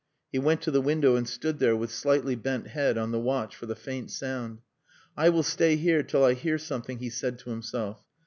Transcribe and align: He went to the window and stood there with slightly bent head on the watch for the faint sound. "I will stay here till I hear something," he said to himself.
He 0.31 0.39
went 0.39 0.63
to 0.63 0.71
the 0.71 0.81
window 0.81 1.15
and 1.15 1.29
stood 1.29 1.59
there 1.59 1.75
with 1.75 1.91
slightly 1.91 2.33
bent 2.33 2.69
head 2.69 2.97
on 2.97 3.11
the 3.11 3.19
watch 3.19 3.55
for 3.55 3.67
the 3.67 3.75
faint 3.75 4.09
sound. 4.09 4.61
"I 5.15 5.29
will 5.29 5.43
stay 5.43 5.75
here 5.75 6.01
till 6.01 6.25
I 6.25 6.33
hear 6.33 6.57
something," 6.57 6.97
he 6.97 7.11
said 7.11 7.37
to 7.37 7.51
himself. 7.51 8.03